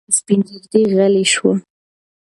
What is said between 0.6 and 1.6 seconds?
ږیری غلی شو.